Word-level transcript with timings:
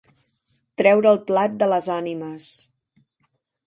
Treure 0.83 1.13
el 1.17 1.21
plat 1.29 1.61
de 1.61 1.71
les 1.77 1.93
ànimes. 2.01 2.53